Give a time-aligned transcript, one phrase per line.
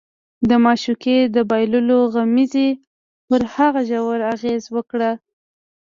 [0.49, 2.69] د معشوقې د بایللو غمېزې
[3.27, 5.01] پر هغه ژور اغېز وکړ